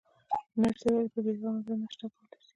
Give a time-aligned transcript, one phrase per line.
[0.61, 2.47] نرسې وویل: په بې غمه زړه ناشته کولای شئ.